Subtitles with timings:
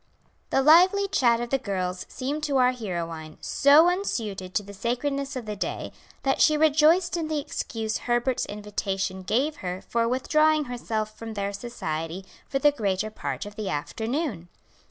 [0.49, 5.35] The lively chat of the girls seemed to our heroine so unsuited to the sacredness
[5.35, 5.91] of the day
[6.23, 11.53] that she rejoiced in the excuse Herbert's invitation gave her for withdrawing herself from their
[11.53, 14.49] society for the greater part of the afternoon.